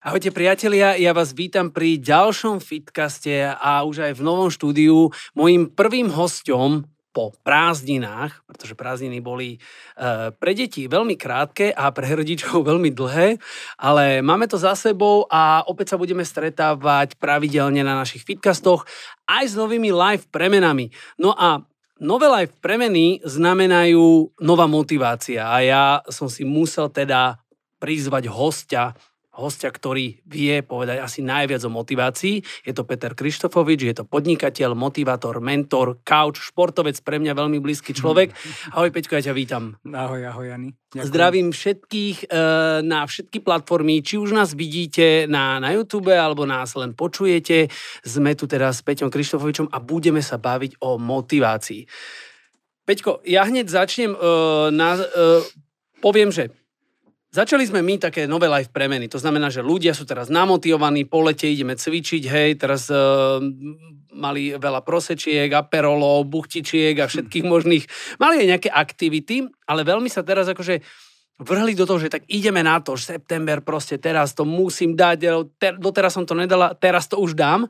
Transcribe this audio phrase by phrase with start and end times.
[0.00, 5.12] Ahojte priatelia, ja vás vítam pri ďalšom Fitcaste a už aj v novom štúdiu.
[5.36, 9.58] Mojím prvým hostom po prázdninách, pretože prázdniny boli e,
[10.32, 13.36] pre deti veľmi krátke a pre rodičov veľmi dlhé,
[13.76, 18.88] ale máme to za sebou a opäť sa budeme stretávať pravidelne na našich Fitcastoch
[19.28, 20.88] aj s novými live premenami.
[21.20, 21.60] No a
[22.00, 27.36] nové live premeny znamenajú nová motivácia a ja som si musel teda
[27.76, 28.96] prizvať hostia,
[29.38, 32.66] hostia, ktorý vie povedať asi najviac o motivácii.
[32.66, 37.94] Je to Peter Krištofovič, je to podnikateľ, motivátor, mentor, couch, športovec, pre mňa veľmi blízky
[37.94, 38.34] človek.
[38.74, 39.78] Ahoj Peťko, ja ťa vítam.
[39.86, 40.70] Ahoj, ahoj Jani.
[40.90, 41.06] Ďakujem.
[41.06, 42.36] Zdravím všetkých e,
[42.82, 47.70] na všetky platformy, či už nás vidíte na, na YouTube, alebo nás len počujete.
[48.02, 51.86] Sme tu teraz s Peťom Krištofovičom a budeme sa baviť o motivácii.
[52.82, 55.46] Peťko, ja hneď začnem, uh, na, uh,
[56.02, 56.50] poviem, že
[57.30, 59.06] Začali sme my také nové life premeny.
[59.06, 63.38] To znamená, že ľudia sú teraz namotivovaní, po lete ideme cvičiť, hej, teraz uh,
[64.10, 67.86] mali veľa prosečiek, aperolov, buchtičiek a všetkých možných.
[68.18, 70.82] Mali aj nejaké aktivity, ale veľmi sa teraz akože
[71.40, 75.18] vrhli do toho, že tak ideme na to, že september proste teraz to musím dať,
[75.56, 77.64] ter, doteraz som to nedala, teraz to už dám.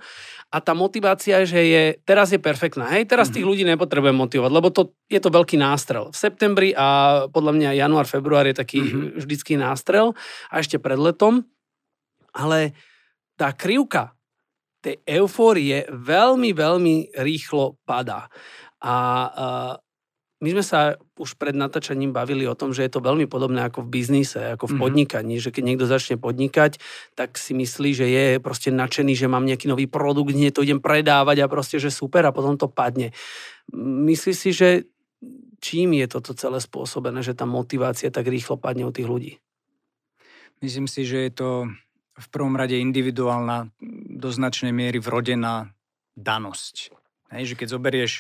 [0.51, 2.91] A tá motivácia, že je, teraz je perfektná.
[2.91, 3.35] Hej, teraz mm-hmm.
[3.39, 6.11] tých ľudí nepotrebujem motivovať, lebo to, je to veľký nástrel.
[6.11, 9.23] V septembri a podľa mňa január, február je taký mm-hmm.
[9.23, 10.19] vždycký nástrel
[10.51, 11.47] a ešte pred letom.
[12.35, 12.75] Ale
[13.39, 14.19] tá krivka
[14.83, 18.27] tej eufórie veľmi, veľmi rýchlo padá.
[18.83, 18.97] A, a
[20.41, 23.85] my sme sa už pred natáčaním bavili o tom, že je to veľmi podobné ako
[23.85, 24.81] v biznise, ako v mm-hmm.
[24.81, 26.81] podnikaní, že keď niekto začne podnikať,
[27.13, 30.81] tak si myslí, že je proste nadšený, že mám nejaký nový produkt, nie to idem
[30.81, 33.13] predávať a proste, že super a potom to padne.
[33.77, 34.89] Myslí si, že
[35.61, 39.33] čím je toto celé spôsobené, že tá motivácia tak rýchlo padne u tých ľudí?
[40.65, 41.49] Myslím si, že je to
[42.21, 43.73] v prvom rade individuálna,
[44.21, 45.73] do značnej miery vrodená
[46.17, 46.93] danosť.
[47.33, 48.13] Hej, že keď zoberieš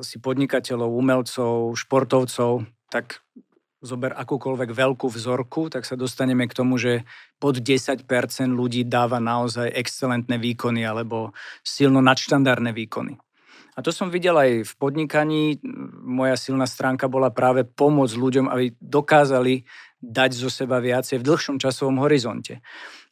[0.00, 3.22] si podnikateľov, umelcov, športovcov, tak
[3.80, 7.08] zober akúkoľvek veľkú vzorku, tak sa dostaneme k tomu, že
[7.40, 8.04] pod 10%
[8.52, 11.32] ľudí dáva naozaj excelentné výkony alebo
[11.64, 13.16] silno nadštandardné výkony.
[13.74, 15.56] A to som videl aj v podnikaní.
[16.04, 19.64] Moja silná stránka bola práve pomôcť ľuďom, aby dokázali
[20.04, 22.60] dať zo seba viacej v dlhšom časovom horizonte.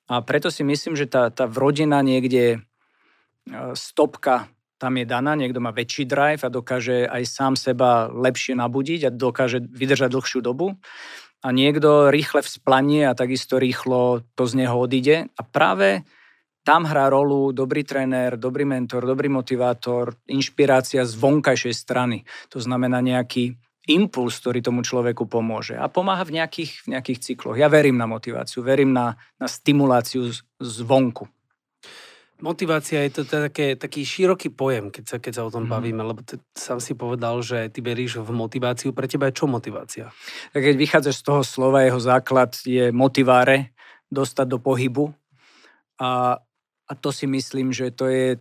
[0.09, 5.59] A preto si myslím, že tá, tá vrodená niekde eh, stopka tam je daná, niekto
[5.59, 10.79] má väčší drive a dokáže aj sám seba lepšie nabudiť a dokáže vydržať dlhšiu dobu.
[11.43, 15.31] A niekto rýchle vzplanie a takisto rýchlo to z neho odíde.
[15.39, 16.03] A práve
[16.67, 22.27] tam hrá rolu dobrý tréner, dobrý mentor, dobrý motivátor, inšpirácia z vonkajšej strany.
[22.51, 23.55] To znamená nejaký
[23.89, 25.75] impuls, ktorý tomu človeku pomôže.
[25.75, 27.57] A pomáha v nejakých, v nejakých cykloch.
[27.57, 30.29] Ja verím na motiváciu, verím na, na stimuláciu
[30.61, 31.25] zvonku.
[32.39, 35.73] Motivácia je to také, taký široký pojem, keď sa, keď sa o tom mm.
[35.75, 38.95] bavíme, lebo ty sám si povedal, že ty veríš v motiváciu.
[38.95, 40.15] Pre teba je čo motivácia?
[40.55, 43.75] Tak keď vychádzaš z toho slova, jeho základ je motiváre,
[44.07, 45.11] dostať do pohybu.
[45.99, 46.39] A,
[46.87, 48.39] a to si myslím, že to je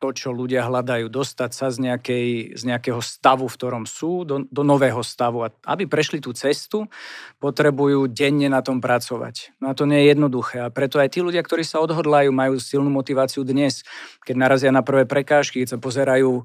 [0.00, 4.48] to, čo ľudia hľadajú, dostať sa z, nejakej, z nejakého stavu, v ktorom sú, do,
[4.48, 5.44] do nového stavu.
[5.44, 6.88] A aby prešli tú cestu,
[7.36, 9.52] potrebujú denne na tom pracovať.
[9.60, 10.64] No a to nie je jednoduché.
[10.64, 13.84] A preto aj tí ľudia, ktorí sa odhodlajú, majú silnú motiváciu dnes,
[14.24, 16.42] keď narazia na prvé prekážky, keď sa pozerajú e,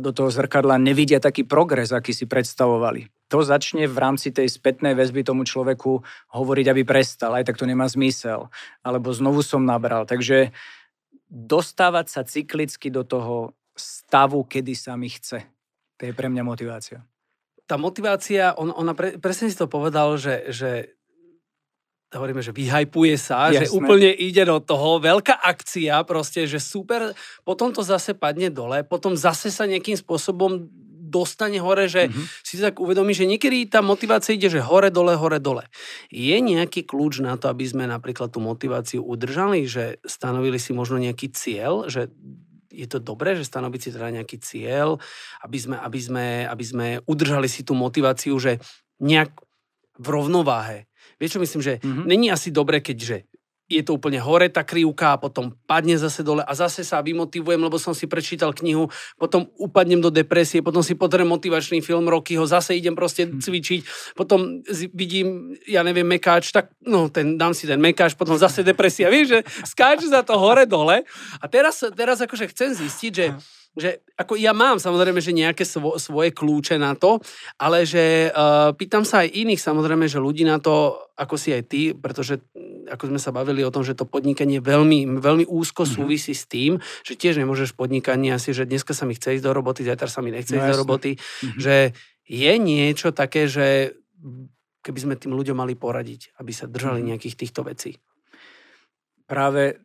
[0.00, 3.12] do toho zrkadla, nevidia taký progres, aký si predstavovali.
[3.28, 6.00] To začne v rámci tej spätnej väzby tomu človeku
[6.32, 7.36] hovoriť, aby prestal.
[7.36, 8.48] Aj tak to nemá zmysel.
[8.80, 10.08] Alebo znovu som nabral.
[10.08, 10.52] Takže
[11.34, 15.42] dostávať sa cyklicky do toho stavu, kedy sa mi chce.
[15.98, 17.02] To je pre mňa motivácia.
[17.66, 20.94] Tá motivácia, on, ona pre, presne si to povedal, že, že
[22.14, 23.66] hovoríme, že vyhajpuje sa, Jasné.
[23.66, 27.10] že úplne ide do toho, veľká akcia proste, že super,
[27.42, 30.70] potom to zase padne dole, potom zase sa nejakým spôsobom
[31.14, 32.24] dostane hore, že mm-hmm.
[32.42, 35.70] si tak uvedomí, že niekedy tá motivácia ide, že hore, dole, hore, dole.
[36.10, 40.98] Je nejaký kľúč na to, aby sme napríklad tú motiváciu udržali, že stanovili si možno
[40.98, 42.10] nejaký cieľ, že
[42.74, 44.98] je to dobré, že stanoviť si teda nejaký cieľ,
[45.46, 48.58] aby sme, aby sme, aby sme udržali si tú motiváciu, že
[48.98, 49.30] nejak
[49.94, 50.90] v rovnováhe.
[51.22, 52.04] Vieš čo myslím, že mm-hmm.
[52.10, 53.30] není asi dobre, keďže
[53.64, 57.56] je to úplne hore tá krivka a potom padne zase dole a zase sa vymotivujem,
[57.56, 62.36] lebo som si prečítal knihu, potom upadnem do depresie, potom si potrebujem motivačný film roky,
[62.36, 63.40] ho zase idem proste hm.
[63.40, 63.80] cvičiť,
[64.12, 64.60] potom
[64.92, 69.40] vidím, ja neviem, mekáč, tak no, ten, dám si ten mekáč, potom zase depresia, vieš,
[69.40, 71.00] že skáč za to hore dole
[71.40, 73.26] a teraz, teraz akože chcem zistiť, že
[73.74, 77.18] že ako ja mám samozrejme, že nejaké svo, svoje kľúče na to,
[77.58, 81.62] ale že uh, pýtam sa aj iných samozrejme, že ľudí na to, ako si aj
[81.66, 82.38] ty, pretože
[82.88, 85.96] ako sme sa bavili o tom, že to podnikanie veľmi, veľmi úzko mm-hmm.
[85.96, 89.52] súvisí s tým, že tiež nemôžeš podnikanie asi, že dneska sa mi chce ísť do
[89.52, 90.74] roboty, zajtra sa mi nechce no, ísť jasne.
[90.74, 91.58] do roboty, mm-hmm.
[91.60, 91.76] že
[92.24, 93.96] je niečo také, že
[94.84, 97.10] keby sme tým ľuďom mali poradiť, aby sa držali mm-hmm.
[97.16, 97.96] nejakých týchto vecí.
[99.24, 99.80] Práve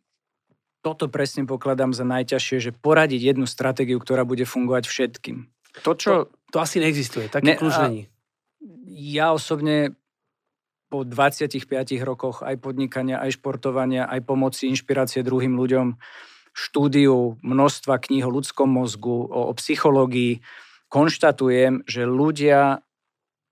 [0.79, 5.47] toto presne pokladám za najťažšie, že poradiť jednu stratégiu, ktorá bude fungovať všetkým.
[5.83, 6.09] To, čo...
[6.27, 8.03] To, to asi neexistuje, taký ne, kľúč není.
[8.89, 9.98] Ja osobne
[10.89, 11.69] po 25
[12.01, 15.95] rokoch aj podnikania, aj športovania, aj pomoci, inšpirácie druhým ľuďom,
[16.51, 20.41] štúdiu množstva kníh o ľudskom mozgu, o, o psychológii,
[20.89, 22.81] konštatujem, že ľudia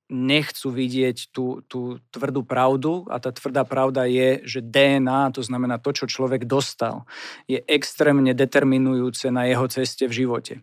[0.07, 5.83] nechcú vidieť tú, tú tvrdú pravdu a tá tvrdá pravda je, že DNA, to znamená
[5.83, 7.03] to, čo človek dostal,
[7.43, 10.53] je extrémne determinujúce na jeho ceste v živote.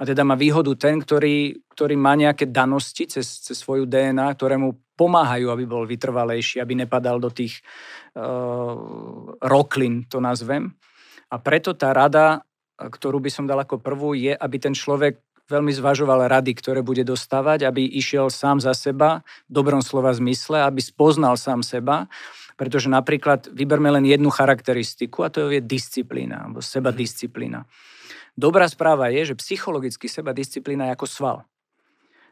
[0.00, 4.56] A teda má výhodu ten, ktorý, ktorý má nejaké danosti cez, cez svoju DNA, ktoré
[4.56, 7.60] mu pomáhajú, aby bol vytrvalejší, aby nepadal do tých
[8.16, 10.72] uh, roklin, to nazvem.
[11.28, 12.42] A preto tá rada,
[12.80, 17.06] ktorú by som dal ako prvú, je, aby ten človek veľmi zvažoval rady, ktoré bude
[17.06, 22.10] dostávať, aby išiel sám za seba, v dobrom slova zmysle, aby spoznal sám seba,
[22.58, 26.98] pretože napríklad vyberme len jednu charakteristiku a to je disciplína, alebo seba mhm.
[26.98, 27.60] disciplína.
[28.36, 31.38] Dobrá správa je, že psychologicky seba disciplína je ako sval.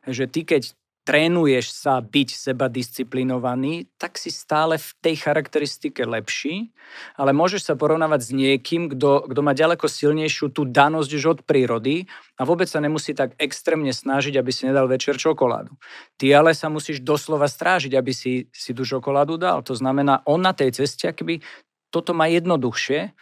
[0.05, 0.63] Že ty, keď
[1.05, 6.73] trénuješ sa byť seba disciplinovaný, tak si stále v tej charakteristike lepší,
[7.21, 11.41] ale môžeš sa porovnávať s niekým, kto, kto má ďaleko silnejšiu tú danosť už od
[11.45, 12.09] prírody
[12.41, 15.77] a vôbec sa nemusí tak extrémne snažiť, aby si nedal večer čokoládu.
[16.17, 19.61] Ty ale sa musíš doslova strážiť, aby si, si tú čokoládu dal.
[19.69, 21.45] To znamená, on na tej ceste, akby
[21.93, 23.13] toto má jednoduchšie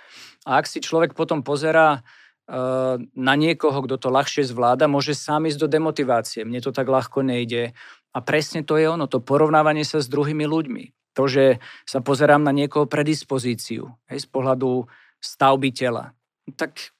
[0.47, 2.01] a ak si človek potom pozerá
[3.15, 6.43] na niekoho, kto to ľahšie zvláda, môže sám ísť do demotivácie.
[6.43, 7.73] Mne to tak ľahko nejde.
[8.13, 10.85] A presne to je ono, to porovnávanie sa s druhými ľuďmi.
[11.17, 14.89] To, že sa pozerám na niekoho predispozíciu, hej, z pohľadu
[15.21, 16.17] stavby tela.
[16.57, 16.93] Tak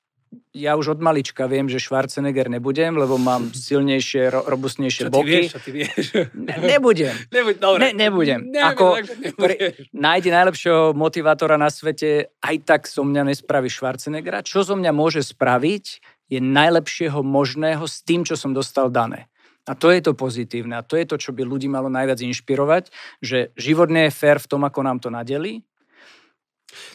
[0.53, 5.25] ja už od malička viem, že Schwarzenegger nebudem, lebo mám silnejšie, ro- robustnejšie čo boky.
[5.25, 6.05] Ty vieš, čo ty vieš?
[6.37, 7.15] Ne, nebudem.
[7.33, 7.81] Nebuď, dobre.
[7.81, 8.41] Ne, nebudem.
[8.49, 8.87] Neviem, Ako,
[9.37, 9.55] pre,
[9.97, 14.45] nájde najlepšieho motivátora na svete, aj tak so mňa nespraví Schwarzeneggera.
[14.45, 15.85] Čo zo mňa môže spraviť,
[16.33, 19.29] je najlepšieho možného s tým, čo som dostal dané.
[19.69, 20.75] A to je to pozitívne.
[20.75, 22.91] A to je to, čo by ľudí malo najviac inšpirovať,
[23.23, 25.63] že život nie je fér v tom, ako nám to nadeli,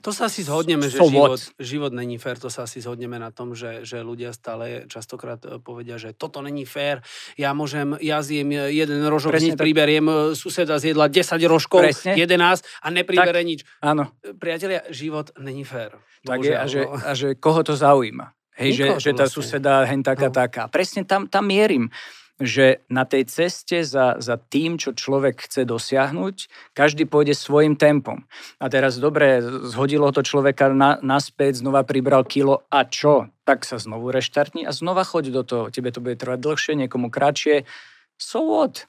[0.02, 3.30] to sa asi zhodneme, že so život, život není fér, to sa asi zhodneme na
[3.32, 7.02] tom, že, že ľudia stále častokrát e, povedia, že toto není fér,
[7.38, 9.64] ja môžem, ja zjem jeden rožok, Presne, hneď tak...
[9.66, 12.14] priberiem e, suseda zjedla 10 rožkov, Presne.
[12.18, 13.60] 11 a nepribere tak, nič.
[13.82, 14.14] Áno.
[14.22, 15.98] E, priatelia, život není fér.
[16.26, 18.36] Tak je, a že, a že koho to zaujíma.
[18.58, 19.38] Hej, že, že tá vlastne.
[19.38, 20.36] suseda hen taká, no.
[20.36, 20.64] taká.
[20.66, 21.94] Presne tam, tam mierim
[22.38, 26.36] že na tej ceste za, za tým, čo človek chce dosiahnuť,
[26.78, 28.30] každý pôjde svojim tempom.
[28.62, 33.34] A teraz dobre, zhodilo to človeka na, naspäť, znova pribral kilo a čo?
[33.50, 35.64] Tak sa znovu reštartni a znova choď do toho.
[35.74, 37.66] Tebe to bude trvať dlhšie, niekomu kratšie.
[38.22, 38.86] So what?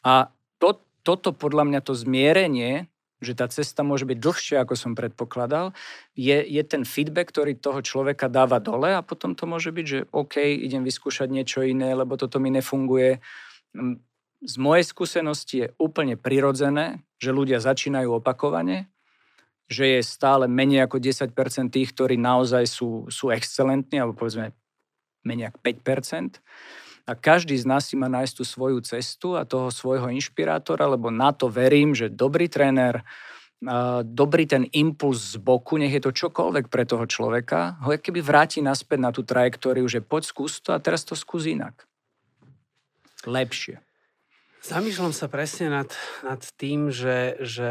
[0.00, 2.88] A to, toto podľa mňa to zmierenie
[3.20, 5.72] že tá cesta môže byť dlhšia, ako som predpokladal,
[6.12, 9.98] je, je ten feedback, ktorý toho človeka dáva dole a potom to môže byť, že
[10.12, 13.24] OK, idem vyskúšať niečo iné, lebo toto mi nefunguje.
[13.72, 14.04] Mm,
[14.44, 18.92] z mojej skúsenosti je úplne prirodzené, že ľudia začínajú opakovane,
[19.66, 21.32] že je stále menej ako 10%
[21.72, 24.52] tých, ktorí naozaj sú, sú excelentní, alebo povedzme
[25.26, 26.38] menej ako 5%.
[27.06, 31.14] A každý z nás si má nájsť tú svoju cestu a toho svojho inšpirátora, lebo
[31.14, 33.06] na to verím, že dobrý tréner,
[34.02, 38.58] dobrý ten impuls z boku, nech je to čokoľvek pre toho človeka, ho keby vráti
[38.58, 41.86] naspäť na tú trajektóriu, že poď skús to a teraz to skús inak.
[43.22, 43.78] Lepšie.
[44.66, 45.90] Zamýšľam sa presne nad,
[46.26, 47.70] nad tým, že, že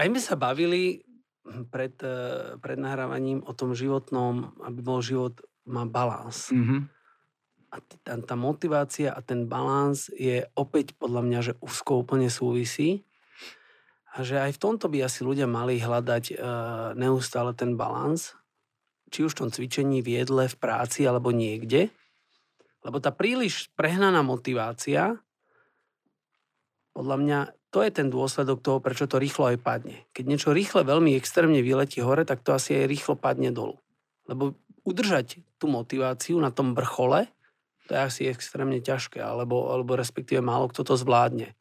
[0.00, 1.04] aj my sa bavili
[1.68, 5.36] pred, eh, pred nahrávaním o tom životnom, aby bol život,
[5.68, 6.48] má balans.
[6.48, 7.01] Mm-hmm
[7.72, 13.08] a tá, tá motivácia a ten balans je opäť podľa mňa, že úzko úplne súvisí.
[14.12, 18.36] A že aj v tomto by asi ľudia mali hľadať uh, neustále ten balans,
[19.08, 21.88] či už v tom cvičení, v jedle, v práci alebo niekde.
[22.84, 25.16] Lebo tá príliš prehnaná motivácia,
[26.92, 27.38] podľa mňa,
[27.72, 30.04] to je ten dôsledok toho, prečo to rýchlo aj padne.
[30.12, 33.80] Keď niečo rýchle, veľmi extrémne vyletí hore, tak to asi aj rýchlo padne dolu.
[34.28, 37.32] Lebo udržať tú motiváciu na tom vrchole
[37.92, 41.52] to je asi extrémne ťažké, alebo, alebo respektíve málo kto to zvládne.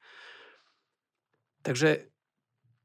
[1.68, 2.08] Takže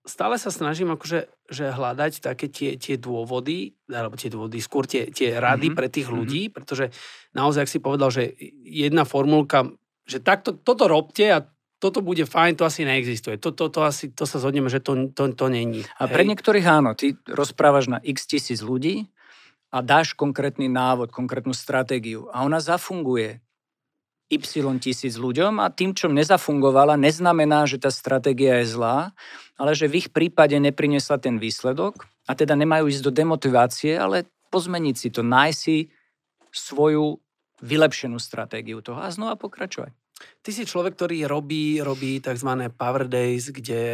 [0.03, 5.15] stále sa snažím akože že hľadať také tie, tie dôvody, alebo tie dôvody, skôr tie,
[5.15, 5.79] tie rady mm-hmm.
[5.79, 6.15] pre tých mhm.
[6.19, 6.91] ľudí, pretože
[7.39, 8.35] naozaj, ak si povedal, že
[8.67, 9.71] jedna formulka,
[10.03, 11.47] že takto, toto robte a
[11.79, 13.39] toto bude fajn, to asi neexistuje.
[13.39, 15.87] To, to, to, asi, to sa zhodneme, že to, to, to není.
[16.03, 16.35] A pre Hej.
[16.35, 19.07] niektorých áno, ty rozprávaš na x tisíc ľudí
[19.77, 23.45] a dáš konkrétny návod, konkrétnu stratégiu a ona zafunguje
[24.33, 24.41] y
[24.81, 29.13] tisíc ľuďom a tým, čo nezafungovala, neznamená, že tá stratégia je zlá,
[29.61, 34.25] ale že v ich prípade neprinesla ten výsledok a teda nemajú ísť do demotivácie, ale
[34.49, 35.93] pozmeniť si to, nájsť si
[36.51, 37.21] svoju
[37.61, 39.93] vylepšenú stratégiu toho a znova pokračovať.
[40.17, 42.71] Ty si človek, ktorý robí, robí tzv.
[42.73, 43.85] power days, kde,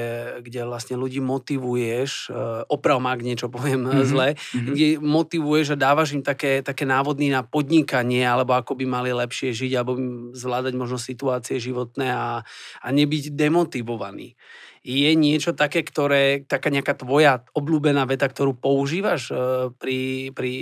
[0.45, 4.07] kde vlastne ľudí motivuješ, uh, oprav ak niečo poviem mm-hmm.
[4.07, 4.75] zle, mm-hmm.
[4.77, 9.51] kde motivuješ a dávaš im také, také návody na podnikanie, alebo ako by mali lepšie
[9.51, 9.99] žiť, alebo
[10.37, 12.45] zvládať možno situácie životné a,
[12.85, 14.39] a nebyť demotivovaný.
[14.85, 20.53] Je niečo také, ktoré, taká nejaká tvoja obľúbená veta, ktorú používaš uh, pri, pri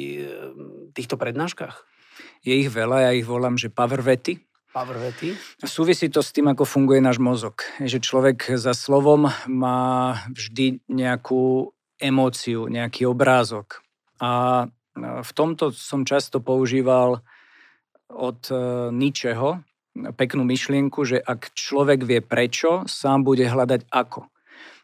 [0.95, 1.85] týchto prednáškach?
[2.41, 5.35] Je ich veľa, ja ich volám, že power vety Power vety?
[5.67, 7.67] Súvisí to s tým, ako funguje náš mozog.
[7.83, 13.83] Že človek za slovom má vždy nejakú emóciu, nejaký obrázok.
[14.23, 14.67] A
[15.01, 17.19] v tomto som často používal
[18.11, 18.55] od e,
[18.95, 19.63] ničeho
[20.15, 24.31] peknú myšlienku, že ak človek vie prečo, sám bude hľadať ako.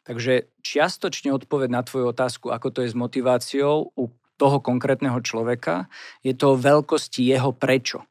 [0.06, 4.04] Takže čiastočne odpoveď na tvoju otázku, ako to je s motiváciou u
[4.36, 5.90] toho konkrétneho človeka,
[6.22, 8.04] je to veľkosti jeho prečo.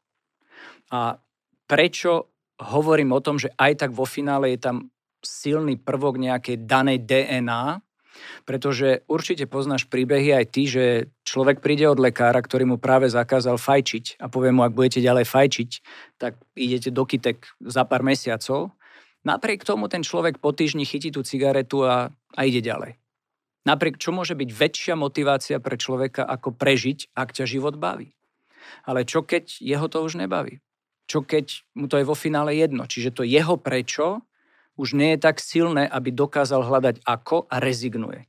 [0.92, 1.18] A
[1.66, 2.32] prečo
[2.62, 4.76] hovorím o tom, že aj tak vo finále je tam
[5.20, 7.82] silný prvok nejakej danej DNA,
[8.48, 10.84] pretože určite poznáš príbehy aj ty, že
[11.26, 15.26] človek príde od lekára, ktorý mu práve zakázal fajčiť a povie mu, ak budete ďalej
[15.28, 15.70] fajčiť,
[16.16, 18.72] tak idete do kytek za pár mesiacov.
[19.26, 22.96] Napriek tomu ten človek po týždni chytí tú cigaretu a, a ide ďalej.
[23.66, 28.14] Napriek čo môže byť väčšia motivácia pre človeka, ako prežiť, ak ťa život baví.
[28.86, 30.62] Ale čo keď jeho to už nebaví?
[31.06, 32.84] Čo keď mu to je vo finále jedno.
[32.84, 34.26] Čiže to jeho prečo
[34.76, 38.28] už nie je tak silné, aby dokázal hľadať ako a rezignuje.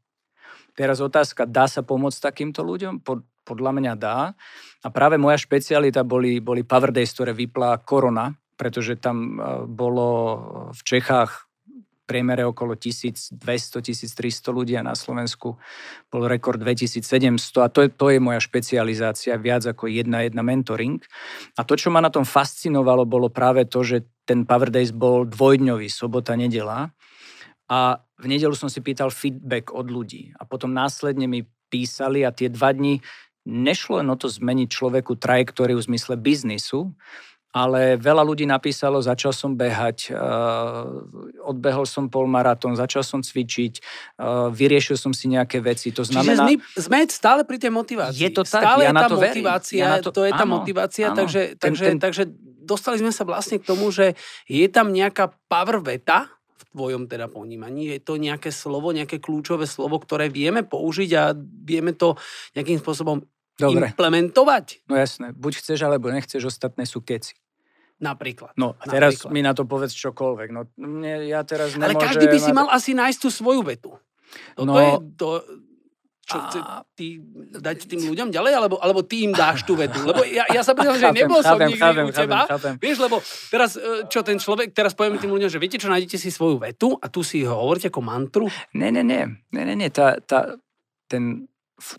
[0.78, 3.02] Teraz otázka, dá sa pomôcť takýmto ľuďom?
[3.02, 4.38] Pod, podľa mňa dá.
[4.86, 10.08] A práve moja špecialita boli, boli Power Days, ktoré vyplá korona, pretože tam e, bolo
[10.72, 11.47] v Čechách
[12.08, 13.36] priemere okolo 1200-1300
[14.56, 15.60] ľudí a na Slovensku
[16.08, 21.04] bol rekord 2700 a to je, to je moja špecializácia, viac ako jedna jedna mentoring.
[21.60, 25.28] A to, čo ma na tom fascinovalo, bolo práve to, že ten Power Days bol
[25.28, 26.96] dvojdňový, sobota, nedela.
[27.68, 32.32] A v nedelu som si pýtal feedback od ľudí a potom následne mi písali a
[32.32, 33.04] tie dva dni
[33.48, 36.92] nešlo len o to zmeniť človeku trajektóriu v zmysle biznisu,
[37.58, 41.02] ale veľa ľudí napísalo, začal som behať, uh,
[41.42, 43.74] odbehol som polmaratón, začal som cvičiť,
[44.22, 45.90] uh, vyriešil som si nejaké veci.
[45.98, 46.46] To znamená...
[46.46, 48.22] Čiže sme, stále pri tej motivácii.
[48.22, 50.62] Je to tak, stále ja je na to motivácia, ja to, to je tá áno,
[50.62, 51.98] motivácia, áno, takže, ten, takže, ten...
[51.98, 52.24] takže
[52.68, 54.14] dostali sme sa vlastne k tomu, že
[54.46, 57.96] je tam nejaká power veta, v tvojom teda ponímaní.
[57.96, 61.32] Je to nejaké slovo, nejaké kľúčové slovo, ktoré vieme použiť a
[61.64, 62.20] vieme to
[62.58, 63.24] nejakým spôsobom
[63.58, 63.90] Dobre.
[63.90, 64.86] implementovať?
[64.86, 67.34] No jasné, buď chceš, alebo nechceš, ostatné sú keci.
[67.98, 68.54] Napríklad.
[68.62, 69.34] No a teraz napríklad.
[69.34, 70.48] mi na to povedz čokoľvek.
[70.54, 71.98] No, mne, ja teraz nemôžem...
[71.98, 73.92] Ale každý by si mal asi nájsť tú svoju vetu.
[74.60, 75.30] No, no to je to,
[76.28, 76.60] čo chce
[77.00, 77.08] ty
[77.56, 80.04] dať tým ľuďom ďalej, alebo, alebo ty im dáš tú vetu?
[80.04, 82.44] Lebo ja, ja sa priznám, že nebol som nikdy chápem, u teba.
[82.44, 82.74] Chápem, chápem.
[82.84, 83.16] Vieš, lebo
[83.48, 86.60] teraz, e, čo ten človek, teraz poviem tým ľuďom, že viete čo, nájdete si svoju
[86.60, 88.46] vetu a tu si ho hovoríte ako mantru?
[88.76, 89.40] Ne, ne, ne.
[89.56, 89.88] ne, ne, ne.
[89.88, 90.60] Tá, tá,
[91.08, 91.48] ten,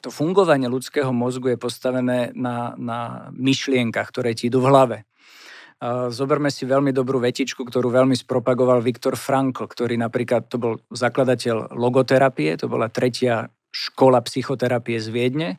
[0.04, 4.96] to fungovanie ľudského mozgu je postavené na, na myšlienkach, ktoré ti idú v hlave.
[6.11, 11.70] Zoberme si veľmi dobrú vetičku, ktorú veľmi spropagoval Viktor Frankl, ktorý napríklad, to bol zakladateľ
[11.70, 15.50] logoterapie, to bola tretia škola psychoterapie z Viedne.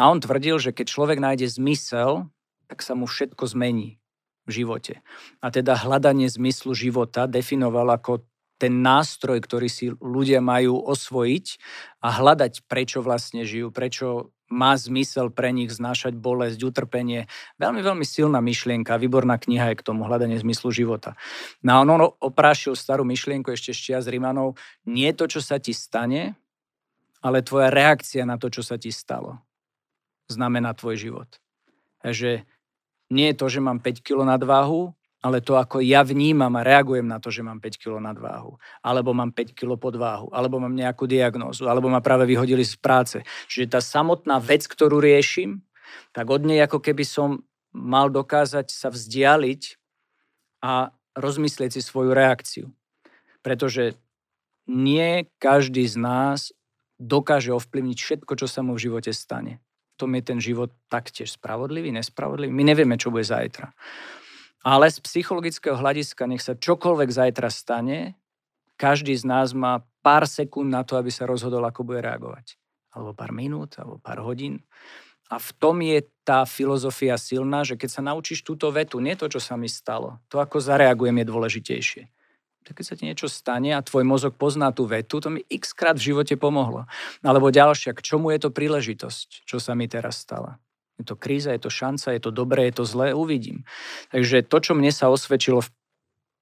[0.00, 2.32] A on tvrdil, že keď človek nájde zmysel,
[2.72, 4.00] tak sa mu všetko zmení
[4.48, 5.04] v živote.
[5.44, 8.24] A teda hľadanie zmyslu života definoval ako
[8.56, 11.46] ten nástroj, ktorý si ľudia majú osvojiť
[12.00, 17.30] a hľadať, prečo vlastne žijú, prečo má zmysel pre nich znášať bolesť, utrpenie.
[17.56, 21.14] Veľmi, veľmi silná myšlienka, výborná kniha je k tomu hľadanie zmyslu života.
[21.62, 24.58] No a on oprášil starú myšlienku ešte z čias Rimanov.
[24.84, 26.34] Nie to, čo sa ti stane,
[27.22, 29.38] ale tvoja reakcia na to, čo sa ti stalo,
[30.26, 31.30] znamená tvoj život.
[32.02, 32.42] Takže
[33.12, 37.04] nie je to, že mám 5 kg nadváhu, ale to, ako ja vnímam a reagujem
[37.04, 41.04] na to, že mám 5 kg nadváhu, alebo mám 5 kg podváhu, alebo mám nejakú
[41.04, 43.20] diagnózu, alebo ma práve vyhodili z práce.
[43.48, 45.60] Čiže tá samotná vec, ktorú riešim,
[46.16, 47.44] tak od nej ako keby som
[47.76, 49.62] mal dokázať sa vzdialiť
[50.64, 52.66] a rozmyslieť si svoju reakciu.
[53.44, 54.00] Pretože
[54.70, 56.52] nie každý z nás
[57.00, 59.60] dokáže ovplyvniť všetko, čo sa mu v živote stane.
[59.96, 62.52] tom je ten život taktiež spravodlivý, nespravodlivý.
[62.52, 63.72] My nevieme, čo bude zajtra.
[64.60, 68.20] Ale z psychologického hľadiska, nech sa čokoľvek zajtra stane,
[68.76, 72.56] každý z nás má pár sekúnd na to, aby sa rozhodol, ako bude reagovať.
[72.92, 74.64] Alebo pár minút, alebo pár hodín.
[75.30, 79.30] A v tom je tá filozofia silná, že keď sa naučíš túto vetu, nie to,
[79.30, 82.02] čo sa mi stalo, to, ako zareagujem, je dôležitejšie.
[82.66, 85.72] Tak keď sa ti niečo stane a tvoj mozog pozná tú vetu, to mi x
[85.72, 86.84] krát v živote pomohlo.
[87.24, 90.60] Alebo ďalšia, k čomu je to príležitosť, čo sa mi teraz stala.
[91.00, 93.64] Je to kríza, je to šanca, je to dobré, je to zlé, uvidím.
[94.12, 95.72] Takže to, čo mne sa osvedčilo v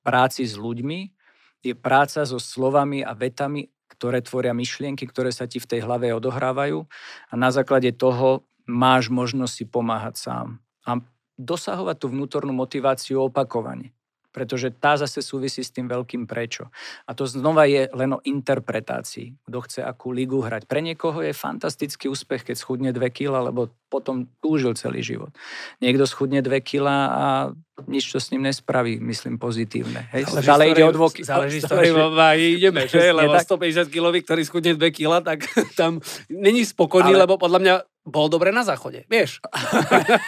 [0.02, 1.14] práci s ľuďmi,
[1.62, 6.14] je práca so slovami a vetami, ktoré tvoria myšlienky, ktoré sa ti v tej hlave
[6.14, 6.86] odohrávajú
[7.30, 10.48] a na základe toho máš možnosť si pomáhať sám.
[10.86, 11.02] A
[11.38, 13.97] dosahovať tú vnútornú motiváciu opakovane.
[14.28, 16.68] Pretože tá zase súvisí s tým veľkým prečo.
[17.08, 19.34] A to znova je len o interpretácii.
[19.48, 20.68] Kto chce akú ligu hrať.
[20.68, 25.32] Pre niekoho je fantastický úspech, keď schudne 2 kg, lebo potom túžil celý život.
[25.80, 27.24] Niekto schudne 2 kg a
[27.86, 30.10] nič to s ním nespraví, myslím, pozitívne.
[30.10, 30.28] Hej?
[30.28, 31.22] Záleží, ale ide o dvoky.
[31.22, 31.94] Záleží, s ktorým
[32.36, 33.14] ideme, že?
[33.14, 35.46] Lebo 150 kg, ktorý schudne 2 kg, tak
[35.80, 37.24] tam není spokojný, ale...
[37.24, 37.74] lebo podľa mňa
[38.08, 39.44] bol dobre na záchode, vieš.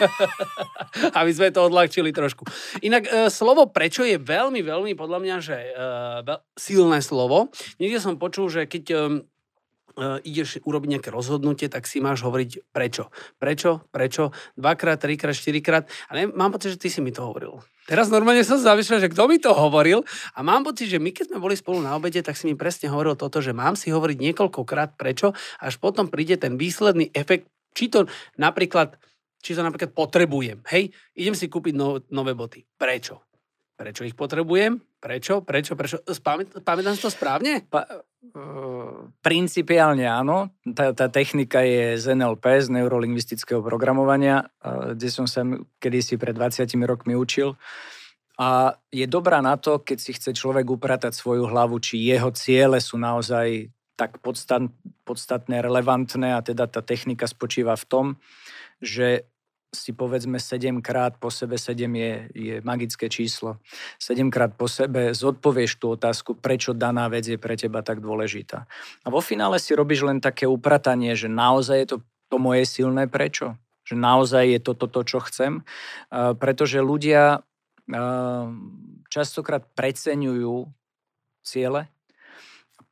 [1.19, 2.45] Aby sme to odľahčili trošku.
[2.85, 5.71] Inak e, slovo prečo je veľmi, veľmi podľa mňa, že e,
[6.55, 7.49] silné slovo.
[7.81, 9.01] Niekde som počul, že keď e, e,
[10.23, 13.09] ideš urobiť nejaké rozhodnutie, tak si máš hovoriť prečo.
[13.41, 15.89] Prečo, prečo, dvakrát, trikrát, štyrikrát.
[16.07, 17.59] A ne, mám pocit, že ty si mi to hovoril.
[17.89, 20.05] Teraz normálne som zamýšľal, že kto mi to hovoril
[20.37, 22.87] a mám pocit, že my keď sme boli spolu na obede, tak si mi presne
[22.87, 27.91] hovoril toto, že mám si hovoriť niekoľkokrát prečo, až potom príde ten výsledný efekt či
[27.91, 28.95] to napríklad,
[29.39, 30.61] či to napríklad potrebujem.
[30.69, 32.63] Hej, idem si kúpiť no, nové boty.
[32.77, 33.31] Prečo?
[33.81, 34.77] Prečo ich potrebujem?
[35.01, 35.41] Prečo?
[35.41, 35.73] Prečo?
[35.73, 36.05] Prečo?
[36.61, 37.65] Pamätám si to správne?
[37.65, 40.53] Pa, uh, principiálne áno.
[40.61, 45.41] Tá, tá technika je z NLP, z neurolingvistického programovania, uh, kde som sa
[45.81, 47.57] kedysi pred 20 rokmi učil.
[48.37, 52.77] A je dobrá na to, keď si chce človek upratať svoju hlavu, či jeho ciele
[52.77, 54.67] sú naozaj tak podstat,
[55.03, 58.05] podstatné, relevantné a teda tá technika spočíva v tom,
[58.81, 59.27] že
[59.71, 63.63] si povedzme 7 krát po sebe, 7 je, je magické číslo,
[64.03, 68.67] 7 krát po sebe zodpovieš tú otázku, prečo daná vec je pre teba tak dôležitá.
[69.03, 71.97] A vo finále si robíš len také upratanie, že naozaj je to
[72.31, 73.59] to moje silné prečo.
[73.83, 75.67] Že naozaj je to toto, čo chcem.
[76.11, 77.43] Pretože ľudia
[79.11, 80.71] častokrát preceňujú
[81.43, 81.91] ciele,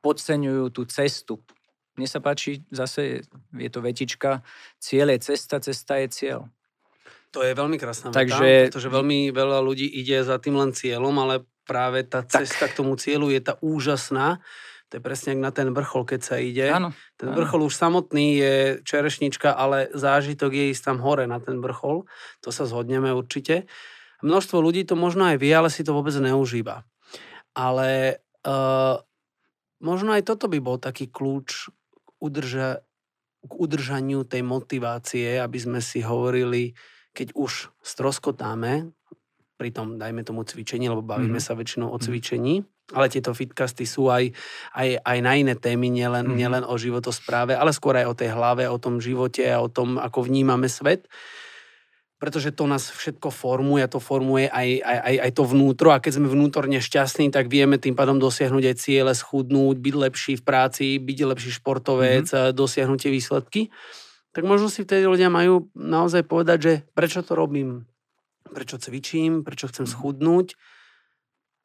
[0.00, 1.40] podceňujú tú cestu.
[1.96, 4.40] Mne sa páči, zase je to vetička,
[4.80, 6.40] cieľ je cesta, cesta je cieľ.
[7.30, 8.72] To je veľmi krásna veta, Takže...
[8.72, 12.74] pretože veľmi veľa ľudí ide za tým len cieľom, ale práve tá cesta tak.
[12.74, 14.42] k tomu cieľu je tá úžasná.
[14.90, 16.66] To je presne na ten vrchol, keď sa ide.
[16.66, 21.62] Áno, ten vrchol už samotný je čerešnička, ale zážitok je ísť tam hore na ten
[21.62, 22.10] vrchol.
[22.42, 23.70] To sa zhodneme určite.
[24.26, 26.82] Množstvo ľudí to možno aj vie, ale si to vôbec neužíva.
[27.54, 28.98] Ale uh,
[29.80, 31.72] Možno aj toto by bol taký kľúč
[32.20, 32.84] udrža,
[33.40, 36.76] k udržaniu tej motivácie, aby sme si hovorili,
[37.16, 38.92] keď už stroskotáme,
[39.60, 41.44] pri tom, dajme tomu cvičení, lebo bavíme mm.
[41.44, 42.04] sa väčšinou o mhm.
[42.08, 42.54] cvičení,
[42.96, 44.32] ale tieto fitcasty sú aj,
[44.72, 46.36] aj, aj na iné témy, nielen, mm.
[46.36, 50.00] nielen o životospráve, ale skôr aj o tej hlave, o tom živote a o tom,
[50.00, 51.04] ako vnímame svet
[52.20, 56.28] pretože to nás všetko formuje, to formuje aj, aj, aj, to vnútro a keď sme
[56.28, 61.18] vnútorne šťastní, tak vieme tým pádom dosiahnuť aj ciele, schudnúť, byť lepší v práci, byť
[61.24, 62.52] lepší športovec, mm-hmm.
[62.52, 63.60] dosiahnuť tie výsledky.
[64.36, 67.88] Tak možno si vtedy ľudia majú naozaj povedať, že prečo to robím,
[68.52, 69.92] prečo cvičím, prečo chcem mhm.
[69.96, 70.48] schudnúť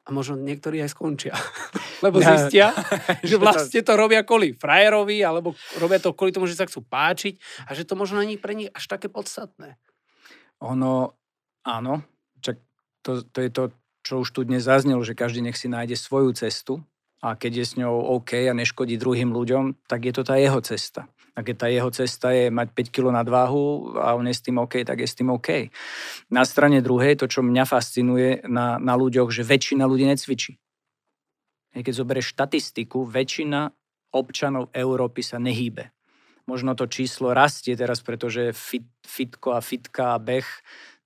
[0.06, 1.36] a možno niektorí aj skončia.
[2.06, 2.72] Lebo zistia,
[3.28, 5.52] že vlastne to robia kvôli frajerovi, alebo
[5.84, 8.72] robia to kvôli tomu, že sa chcú páčiť a že to možno není pre nich
[8.72, 9.76] až také podstatné.
[10.64, 11.12] Ono,
[11.68, 11.94] áno,
[12.40, 12.62] čak
[13.04, 13.64] to, to je to,
[14.06, 16.86] čo už tu dnes zaznelo, že každý nech si nájde svoju cestu
[17.20, 20.62] a keď je s ňou OK a neškodí druhým ľuďom, tak je to tá jeho
[20.62, 21.10] cesta.
[21.36, 24.56] A keď tá jeho cesta je mať 5 kg nadváhu a on je s tým
[24.62, 25.68] OK, tak je s tým OK.
[26.32, 30.56] Na strane druhej, to, čo mňa fascinuje na, na ľuďoch, že väčšina ľudí necvičí.
[31.76, 33.68] Keď zoberieš štatistiku, väčšina
[34.16, 35.92] občanov Európy sa nehýbe
[36.48, 40.46] možno to číslo rastie teraz, pretože fit, fitko a fitka a beh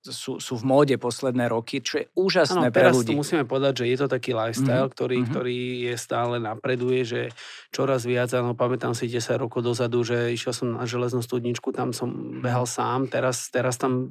[0.00, 3.12] sú, sú v móde posledné roky, čo je úžasné ano, pre ľudí.
[3.12, 4.96] Musíme povedať, že je to taký lifestyle, mm-hmm.
[4.96, 5.32] ktorý, mm-hmm.
[5.36, 5.58] ktorý
[5.92, 7.20] je stále napreduje, že
[7.68, 11.92] čoraz viac, áno, pamätám si 10 rokov dozadu, že išiel som na železnú studničku, tam
[11.92, 14.08] som behal sám, teraz, teraz tam,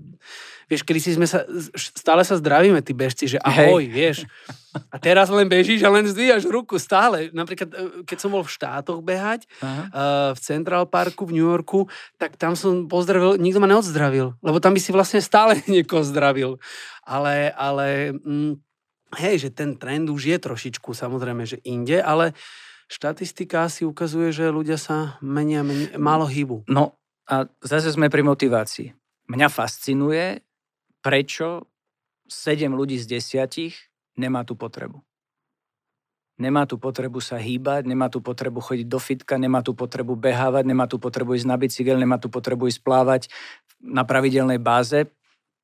[0.69, 1.41] vieš, kedy si sme sa,
[1.73, 3.89] stále sa zdravíme, tí bežci, že ahoj, Hej.
[3.89, 4.17] vieš.
[4.93, 7.33] A teraz len bežíš a len zdvíjaš ruku stále.
[7.33, 11.89] Napríklad, e, keď som bol v štátoch behať, uh, v Central Parku v New Yorku,
[12.21, 16.59] tak tam som pozdravil, nikto ma neodzdravil, lebo tam by si vlastne stále niekoho zdravil.
[17.07, 18.53] Ale, ale mm,
[19.17, 22.37] hej, že ten trend už je trošičku samozrejme, že inde, ale
[22.91, 26.69] štatistika si ukazuje, že ľudia sa menia, menia málo hýbu.
[26.69, 28.93] No a zase sme pri motivácii.
[29.29, 30.41] Mňa fascinuje,
[31.05, 31.69] prečo
[32.25, 33.77] 7 ľudí z desiatich
[34.17, 35.01] nemá tú potrebu.
[36.39, 40.63] Nemá tú potrebu sa hýbať, nemá tú potrebu chodiť do fitka, nemá tú potrebu behávať,
[40.63, 43.21] nemá tú potrebu ísť na bicykel, nemá tú potrebu ísť plávať
[43.83, 45.11] na pravidelnej báze,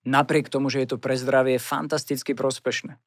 [0.05, 3.01] napriek tomu, že je to pre zdravie fantasticky prospešné.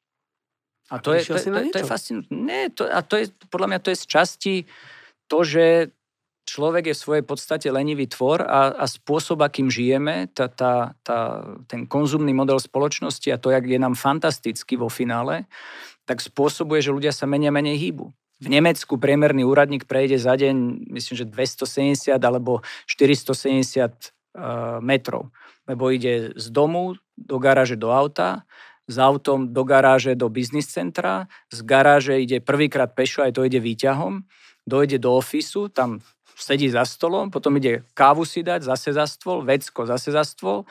[0.89, 2.29] A to, je, to, to, to, to je fascinujúce.
[2.33, 4.55] Nie, to, a to je, podľa mňa to je z časti
[5.29, 5.93] to, že
[6.49, 11.45] človek je v svojej podstate lenivý tvor a, a spôsob, akým žijeme, tá, tá, tá,
[11.69, 15.45] ten konzumný model spoločnosti a to, jak je nám fantasticky vo finále,
[16.09, 18.09] tak spôsobuje, že ľudia sa menej menej hýbu.
[18.39, 25.29] V Nemecku priemerný úradník prejde za deň, myslím, že 270 alebo 470 uh, eh, metrov.
[25.69, 28.49] Lebo ide z domu do garáže do auta,
[28.89, 33.61] s autom do garáže do biznis centra, z garáže ide prvýkrát pešo, aj to ide
[33.61, 34.25] výťahom,
[34.65, 36.01] dojde do ofisu, tam
[36.33, 40.65] sedí za stolom, potom ide kávu si dať, zase za stôl, vecko zase za stôl,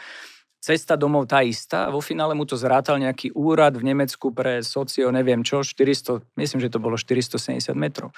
[0.59, 5.15] cesta domov tá istá vo finále mu to zrátal nejaký úrad v Nemecku pre socio,
[5.15, 8.11] neviem čo, 400, myslím, že to bolo 470 metrov.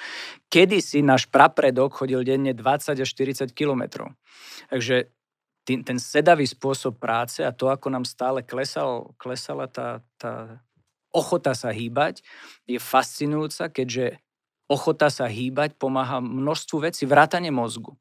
[0.49, 4.17] Kedy si náš prapredok chodil denne 20 až 40 kilometrov.
[4.73, 5.13] Takže
[5.71, 10.59] tý, ten sedavý spôsob práce a to, ako nám stále klesal, klesala tá, tá
[11.15, 12.27] ochota sa hýbať,
[12.67, 14.19] je fascinujúca, keďže
[14.67, 17.95] ochota sa hýbať pomáha množstvu vecí, vrátane mozgu.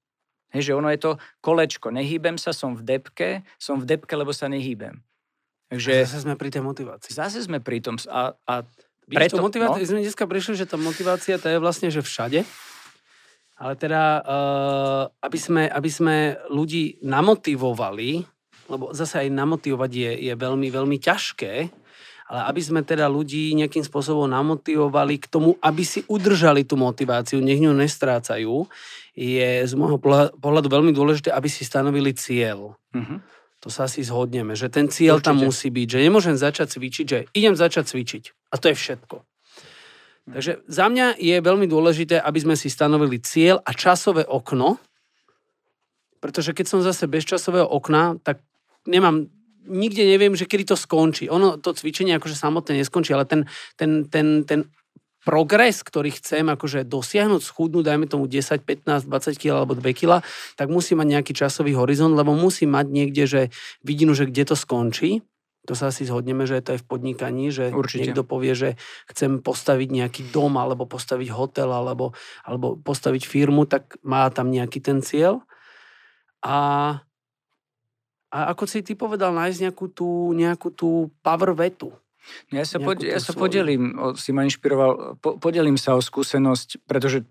[0.50, 1.12] Hej, že ono je to
[1.46, 1.94] kolečko.
[1.94, 4.98] Nehýbem sa, som v depke, som v depke, lebo sa nehýbem.
[5.70, 7.14] Takže, a zase sme pri tej motivácii.
[7.14, 8.02] Zase sme pri tom.
[8.10, 8.66] A, a
[9.06, 9.90] preto, motivácia, no?
[9.94, 12.42] sme dneska prišli, že tá motivácia to je vlastne, že všade.
[13.60, 16.16] Ale teda, uh, aby, sme, aby sme
[16.48, 18.24] ľudí namotivovali,
[18.72, 21.54] lebo zase aj namotivovať je, je veľmi, veľmi ťažké,
[22.30, 27.42] ale aby sme teda ľudí nejakým spôsobom namotivovali k tomu, aby si udržali tú motiváciu,
[27.42, 28.70] nech ňu nestrácajú,
[29.18, 29.98] je z môjho
[30.38, 32.78] pohľadu veľmi dôležité, aby si stanovili cieľ.
[32.94, 33.20] Mm-hmm.
[33.60, 35.28] To sa asi zhodneme, že ten cieľ Určite.
[35.28, 38.24] tam musí byť, že nemôžem začať cvičiť, že idem začať cvičiť.
[38.54, 39.16] A to je všetko.
[40.30, 44.78] Takže za mňa je veľmi dôležité, aby sme si stanovili cieľ a časové okno,
[46.20, 48.44] pretože keď som zase bez časového okna, tak
[48.86, 49.32] nemám,
[49.66, 51.32] nikde neviem, že kedy to skončí.
[51.32, 53.48] Ono, to cvičenie akože samotné neskončí, ale ten,
[53.80, 54.68] ten, ten, ten
[55.24, 60.26] progres, ktorý chcem akože dosiahnuť, schudnúť, dajme tomu 10, 15, 20 kg alebo 2 kg,
[60.56, 63.42] tak musí mať nejaký časový horizont, lebo musí mať niekde, že
[63.84, 65.24] vidinu, že kde to skončí.
[65.68, 68.10] To sa asi zhodneme, že je to aj v podnikaní, že Určite.
[68.10, 68.70] niekto povie, že
[69.12, 72.16] chcem postaviť nejaký dom, alebo postaviť hotel, alebo,
[72.48, 75.44] alebo postaviť firmu, tak má tam nejaký ten cieľ.
[76.40, 76.58] A,
[78.32, 81.92] a ako si ty povedal, nájsť nejakú tú, nejakú tú power vetu.
[82.52, 87.26] Ja sa, pod, ja sa podelím, si ma inšpiroval, po, podelím sa o skúsenosť, pretože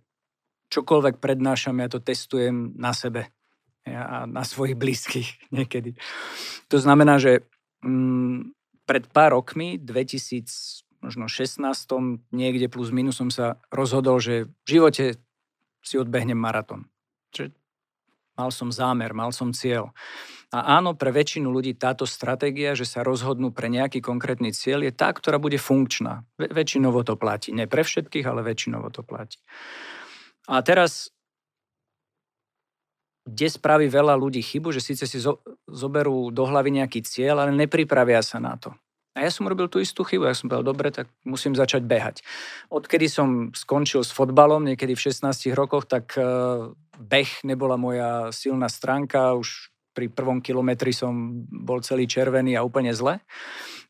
[0.69, 3.33] čokoľvek prednášam, ja to testujem na sebe
[3.89, 5.97] a na svojich blízkych niekedy.
[6.69, 7.49] To znamená, že
[7.85, 8.55] mm,
[8.89, 11.61] pred pár rokmi, 2000, možno 16,
[12.33, 15.05] niekde plus minus som sa rozhodol, že v živote
[15.85, 16.91] si odbehnem maratón.
[17.31, 17.55] Čiže
[18.39, 19.91] mal som zámer, mal som cieľ.
[20.49, 24.93] A áno, pre väčšinu ľudí táto stratégia, že sa rozhodnú pre nejaký konkrétny cieľ, je
[24.95, 26.25] tá, ktorá bude funkčná.
[26.41, 27.53] Ve- väčšinovo to platí.
[27.53, 29.37] Nie pre všetkých, ale väčšinovo to platí.
[30.49, 31.13] A teraz,
[33.29, 37.53] kde spraví veľa ľudí chybu, že síce si zo- zoberú do hlavy nejaký cieľ, ale
[37.53, 38.73] nepripravia sa na to.
[39.19, 40.31] A ja som robil tú istú chybu.
[40.31, 42.23] Ja som povedal, dobre, tak musím začať behať.
[42.71, 46.25] Odkedy som skončil s fotbalom, niekedy v 16 rokoch, tak eh,
[46.97, 49.35] beh nebola moja silná stránka.
[49.35, 53.19] Už pri prvom kilometri som bol celý červený a úplne zle.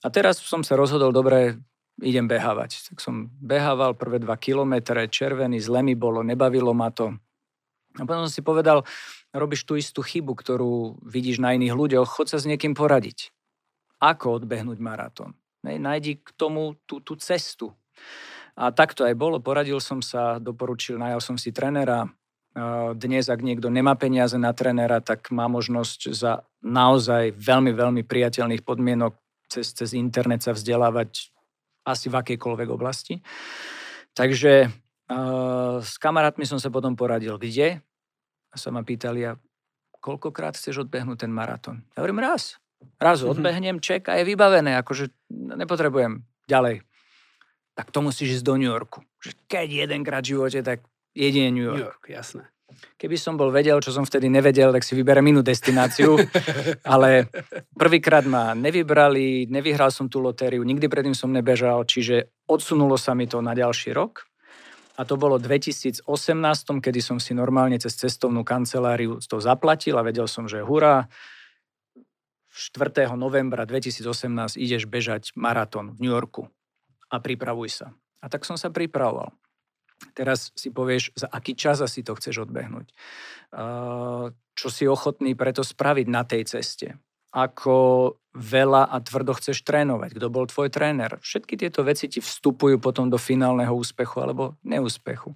[0.00, 1.60] A teraz som sa rozhodol, dobre,
[2.00, 2.88] idem behávať.
[2.88, 7.12] Tak som behával prvé dva kilometre, červený, zle mi bolo, nebavilo ma to.
[7.98, 8.86] A potom som si povedal,
[9.34, 13.32] robíš tú istú chybu, ktorú vidíš na iných ľuďoch, chod sa s niekým poradiť.
[13.98, 15.34] Ako odbehnúť maratón?
[15.66, 17.74] Najdi k tomu tú, tú cestu.
[18.58, 19.42] A tak to aj bolo.
[19.42, 22.06] Poradil som sa, doporučil, najal som si trenera,
[22.98, 28.66] dnes, ak niekto nemá peniaze na trénera, tak má možnosť za naozaj veľmi, veľmi priateľných
[28.66, 29.14] podmienok
[29.46, 31.30] cez, cez internet sa vzdelávať
[31.86, 33.22] asi v akejkoľvek oblasti.
[34.18, 34.74] Takže
[35.78, 37.78] s kamarátmi som sa potom poradil, kde?
[38.48, 39.36] A sa ma pýtali, a
[40.00, 41.84] koľkokrát chceš odbehnúť ten maratón?
[41.92, 42.56] Ja hovorím, raz.
[42.96, 43.32] Raz mm-hmm.
[43.34, 46.86] odbehnem, ček a je vybavené, akože nepotrebujem ďalej.
[47.74, 49.02] Tak to musíš ísť do New Yorku.
[49.46, 50.82] Keď jedenkrát v živote, tak
[51.14, 51.78] jedine New York.
[51.78, 52.46] New York, jasné.
[53.00, 56.20] Keby som bol vedel, čo som vtedy nevedel, tak si vyberem inú destináciu.
[56.92, 57.32] Ale
[57.72, 63.24] prvýkrát ma nevybrali, nevyhral som tú lotériu, nikdy predtým som nebežal, čiže odsunulo sa mi
[63.24, 64.27] to na ďalší rok.
[64.98, 66.02] A to bolo 2018,
[66.82, 71.06] kedy som si normálne cez cestovnú kanceláriu to zaplatil a vedel som, že hurá,
[72.50, 73.06] 4.
[73.14, 76.50] novembra 2018 ideš bežať maratón v New Yorku
[77.06, 77.94] a pripravuj sa.
[78.18, 79.30] A tak som sa pripravoval.
[80.18, 82.90] Teraz si povieš, za aký čas asi to chceš odbehnúť.
[84.58, 86.98] Čo si ochotný preto spraviť na tej ceste.
[87.32, 90.14] Ako veľa a tvrdo chceš trénovať.
[90.16, 91.18] Kto bol tvoj tréner.
[91.20, 95.34] Všetky tieto veci ti vstupujú potom do finálneho úspechu alebo neúspechu.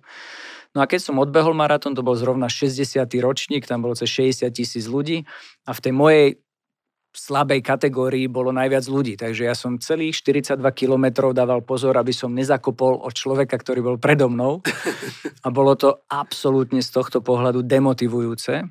[0.73, 3.05] No a keď som odbehol maratón, to bol zrovna 60.
[3.21, 5.29] ročník, tam bolo cez 60 tisíc ľudí
[5.69, 6.29] a v tej mojej
[7.13, 9.21] slabej kategórii bolo najviac ľudí.
[9.21, 13.97] Takže ja som celých 42 kilometrov dával pozor, aby som nezakopol od človeka, ktorý bol
[14.01, 14.65] predo mnou.
[15.45, 18.65] A bolo to absolútne z tohto pohľadu demotivujúce.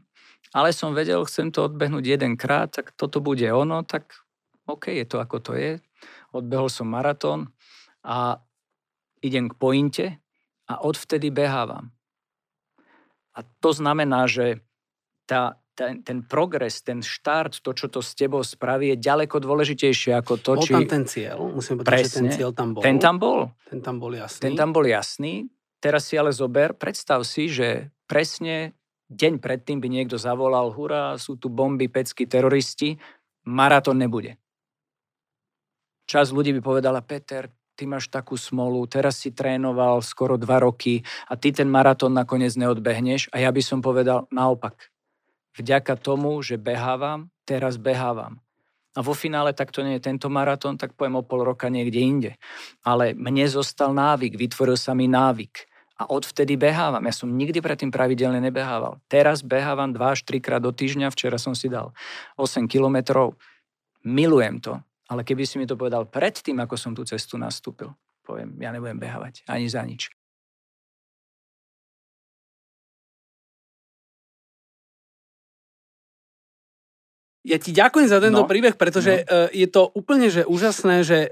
[0.51, 4.11] Ale som vedel, chcem to odbehnúť jedenkrát, tak toto bude ono, tak
[4.67, 5.71] OK, je to ako to je.
[6.35, 7.55] Odbehol som maratón
[8.03, 8.43] a
[9.23, 10.05] idem k pointe
[10.67, 11.91] a odvtedy behávam.
[13.31, 14.59] A to znamená, že
[15.23, 20.11] tá, ten, ten progres, ten štart, to, čo to s tebou spraví, je ďaleko dôležitejšie
[20.19, 20.73] ako to, bol či...
[20.75, 22.81] tam ten cieľ, musím povedať, Presne, že ten cieľ tam bol.
[22.83, 23.39] Ten tam bol.
[23.71, 24.41] Ten tam bol jasný.
[24.43, 25.47] Ten tam bol jasný.
[25.81, 28.75] Teraz si ale zober, predstav si, že presne
[29.11, 32.95] deň predtým by niekto zavolal, hurá, sú tu bomby, pecky, teroristi,
[33.43, 34.39] maratón nebude.
[36.07, 41.03] Čas ľudí by povedala, Peter, ty máš takú smolu, teraz si trénoval skoro dva roky
[41.27, 44.91] a ty ten maratón nakoniec neodbehneš a ja by som povedal naopak
[45.55, 48.39] vďaka tomu, že behávam, teraz behávam.
[48.91, 51.99] A vo finále tak to nie je tento maratón, tak pojem o pol roka niekde
[51.99, 52.31] inde.
[52.83, 55.70] Ale mne zostal návyk, vytvoril sa mi návyk.
[56.01, 57.05] A odvtedy behávam.
[57.05, 58.97] Ja som nikdy predtým pravidelne nebehával.
[59.05, 61.13] Teraz behávam 2 až 3 krát do týždňa.
[61.13, 61.93] Včera som si dal
[62.41, 63.37] 8 kilometrov.
[64.01, 64.81] Milujem to.
[65.13, 67.93] Ale keby si mi to povedal predtým, ako som tú cestu nastúpil,
[68.25, 70.09] poviem, ja nebudem behávať ani za nič.
[77.41, 79.49] Ja ti ďakujem za tento no, príbeh, pretože no.
[79.49, 81.29] je to úplne že úžasné, že e,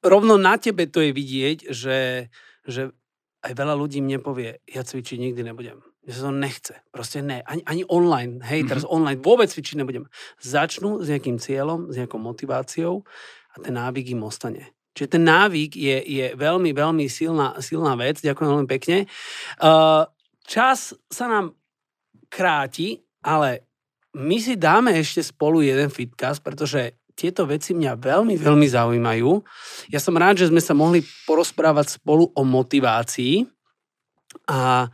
[0.00, 2.32] rovno na tebe to je vidieť, že,
[2.64, 2.96] že
[3.44, 5.84] aj veľa ľudí mne povie, ja cvičiť nikdy nebudem.
[6.04, 6.74] Mne sa to nechce.
[6.88, 7.44] Proste ne.
[7.44, 8.40] Ani, ani online.
[8.40, 8.70] Hej, mm-hmm.
[8.72, 10.08] teraz online vôbec cvičiť nebudem.
[10.40, 13.04] Začnú s nejakým cieľom, s nejakou motiváciou
[13.52, 14.72] a ten návyk im ostane.
[14.94, 18.22] Čiže ten návyk je, je veľmi, veľmi silná, silná vec.
[18.22, 19.10] Ďakujem veľmi pekne.
[19.58, 20.06] Uh,
[20.46, 21.58] čas sa nám
[22.30, 23.66] kráti, ale
[24.14, 29.30] my si dáme ešte spolu jeden fitcast, pretože tieto veci mňa veľmi, veľmi zaujímajú.
[29.90, 33.46] Ja som rád, že sme sa mohli porozprávať spolu o motivácii
[34.50, 34.90] a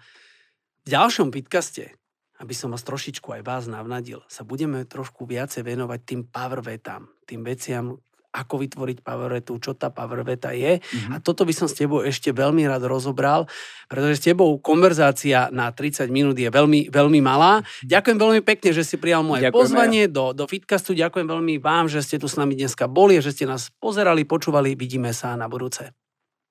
[0.85, 1.97] v ďalšom pitcaste,
[2.41, 7.09] aby som vás trošičku aj vás navnadil, sa budeme trošku viacej venovať tým power vetám,
[7.25, 10.79] tým veciam, ako vytvoriť powervetu, čo tá powerveta je.
[10.79, 11.13] Mm-hmm.
[11.13, 13.51] A toto by som s tebou ešte veľmi rád rozobral,
[13.91, 17.61] pretože s tebou konverzácia na 30 minút je veľmi, veľmi malá.
[17.61, 17.91] Mhm.
[17.91, 20.13] Ďakujem veľmi pekne, že si prijal moje Ďakujem pozvanie ja.
[20.15, 20.95] do, do Fitcastu.
[20.95, 24.79] Ďakujem veľmi vám, že ste tu s nami dneska boli, že ste nás pozerali, počúvali.
[24.79, 25.91] Vidíme sa na budúce.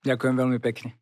[0.04, 0.99] Ďakujem veľmi pekne.